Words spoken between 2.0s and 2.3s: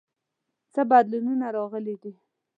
دي؟